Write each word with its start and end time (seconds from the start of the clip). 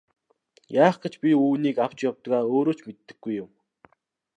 Яах 0.83 0.97
гэж 1.03 1.13
би 1.23 1.29
үүнийг 1.43 1.77
авч 1.85 1.97
явдгаа 2.09 2.41
өөрөө 2.53 2.75
ч 2.77 2.79
мэддэггүй 2.87 3.33
юм. 3.43 3.49